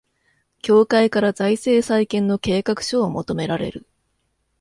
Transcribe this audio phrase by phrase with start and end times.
[0.63, 3.85] 協会から財政再建の計画書を求められる